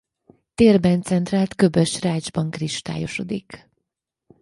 [0.55, 3.69] Térben centrált köbös rácsban kristályosodik.